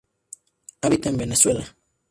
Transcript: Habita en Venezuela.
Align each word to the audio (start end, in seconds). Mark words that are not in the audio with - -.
Habita 0.81 1.09
en 1.09 1.17
Venezuela. 1.17 1.75